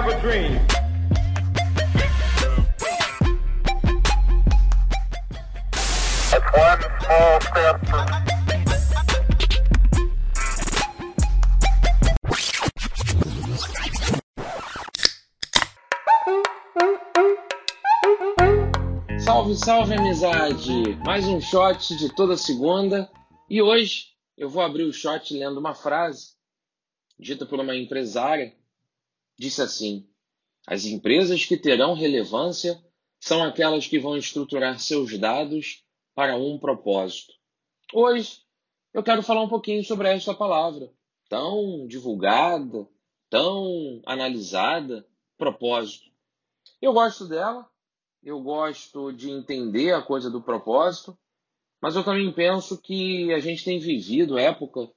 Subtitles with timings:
[0.00, 0.54] have a dream.
[6.22, 8.06] It's one small step for
[19.18, 20.96] Salve, salve amizade!
[21.04, 23.10] Mais um shot de toda segunda
[23.50, 26.34] e hoje eu vou abrir o shot lendo uma frase
[27.18, 28.57] dita por uma empresária.
[29.38, 30.08] Disse assim:
[30.66, 32.82] As empresas que terão relevância
[33.20, 37.32] são aquelas que vão estruturar seus dados para um propósito.
[37.92, 38.42] Hoje
[38.92, 40.90] eu quero falar um pouquinho sobre esta palavra,
[41.28, 42.88] tão divulgada,
[43.30, 45.06] tão analisada,
[45.36, 46.10] propósito.
[46.80, 47.68] Eu gosto dela,
[48.22, 51.16] eu gosto de entender a coisa do propósito,
[51.80, 54.90] mas eu também penso que a gente tem vivido época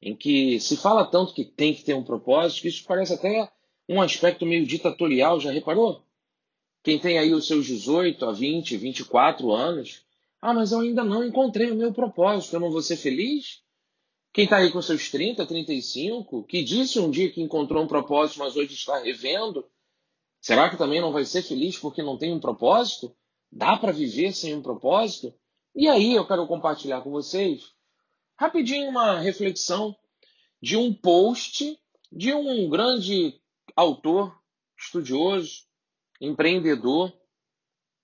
[0.00, 3.50] em que se fala tanto que tem que ter um propósito, que isso parece até
[3.88, 6.04] um aspecto meio ditatorial, já reparou?
[6.82, 10.02] Quem tem aí os seus 18 a 20, 24 anos,
[10.40, 13.62] ah, mas eu ainda não encontrei o meu propósito, eu não vou ser feliz?
[14.32, 18.40] Quem está aí com seus 30, 35, que disse um dia que encontrou um propósito,
[18.40, 19.64] mas hoje está revendo,
[20.40, 23.16] será que também não vai ser feliz porque não tem um propósito?
[23.50, 25.32] Dá para viver sem um propósito?
[25.74, 27.72] E aí eu quero compartilhar com vocês
[28.36, 29.96] rapidinho uma reflexão
[30.60, 31.78] de um post
[32.10, 33.40] de um grande
[33.74, 34.36] autor,
[34.78, 35.64] estudioso,
[36.20, 37.12] empreendedor.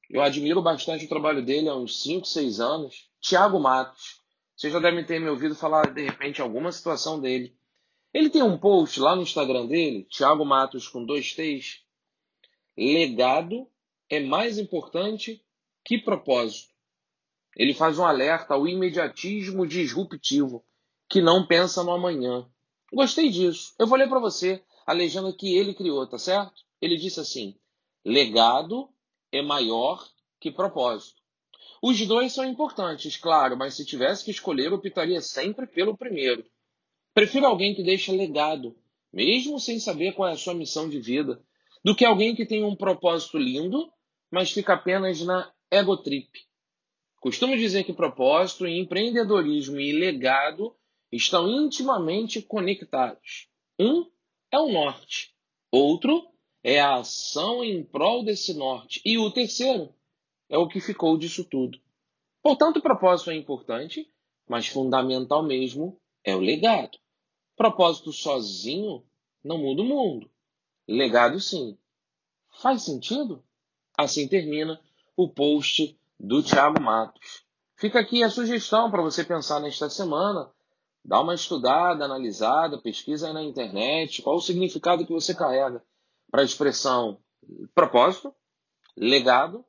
[0.08, 3.10] Eu admiro bastante o trabalho dele há uns 5, 6 anos.
[3.20, 4.20] Tiago Matos.
[4.56, 7.56] Vocês já devem ter me ouvido falar, de repente, alguma situação dele.
[8.12, 11.84] Ele tem um post lá no Instagram dele, Tiago Matos com dois T's.
[12.76, 13.68] Legado
[14.08, 15.44] é mais importante
[15.84, 16.74] que propósito.
[17.56, 20.64] Ele faz um alerta ao imediatismo disruptivo,
[21.08, 22.48] que não pensa no amanhã.
[22.92, 23.74] Gostei disso.
[23.78, 26.62] Eu vou ler para você a legenda que ele criou, tá certo?
[26.80, 27.56] Ele disse assim:
[28.04, 28.88] legado
[29.32, 30.06] é maior
[30.40, 31.20] que propósito.
[31.82, 36.44] Os dois são importantes, claro, mas se tivesse que escolher, optaria sempre pelo primeiro.
[37.14, 38.76] Prefiro alguém que deixa legado,
[39.12, 41.42] mesmo sem saber qual é a sua missão de vida,
[41.82, 43.90] do que alguém que tem um propósito lindo,
[44.30, 46.30] mas fica apenas na egotrip.
[47.18, 50.74] Costumo dizer que propósito, empreendedorismo e legado
[51.10, 53.48] estão intimamente conectados.
[53.78, 54.06] Um
[54.50, 55.34] é o norte,
[55.70, 56.28] outro
[56.62, 59.94] é a ação em prol desse norte, e o terceiro
[60.48, 61.80] é o que ficou disso tudo.
[62.42, 64.10] Portanto, o propósito é importante,
[64.48, 66.98] mas fundamental mesmo é o legado.
[67.56, 69.04] Propósito sozinho
[69.44, 70.30] não muda o mundo.
[70.88, 71.78] Legado sim.
[72.60, 73.44] Faz sentido?
[73.96, 74.80] Assim termina
[75.16, 77.44] o post do Thiago Matos.
[77.76, 80.50] Fica aqui a sugestão para você pensar nesta semana
[81.04, 85.82] Dá uma estudada, analisada, pesquisa aí na internet qual o significado que você carrega
[86.30, 87.20] para a expressão
[87.74, 88.34] propósito,
[88.96, 89.64] legado,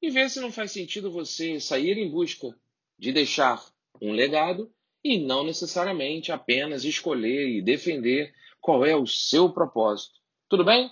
[0.00, 2.56] e ver se não faz sentido você sair em busca
[2.98, 3.64] de deixar
[4.00, 4.72] um legado
[5.04, 10.14] e não necessariamente apenas escolher e defender qual é o seu propósito.
[10.48, 10.90] Tudo bem?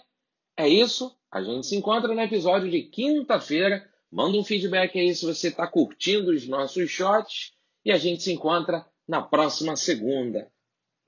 [0.56, 1.16] É isso.
[1.30, 3.88] A gente se encontra no episódio de quinta-feira.
[4.10, 7.52] Manda um feedback aí se você está curtindo os nossos shots
[7.84, 10.48] e a gente se encontra na próxima segunda.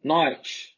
[0.02, 0.76] Norte.